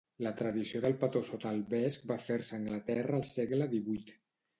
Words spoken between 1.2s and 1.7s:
sota el